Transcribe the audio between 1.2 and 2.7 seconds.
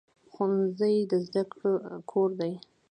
زده کړې کور دی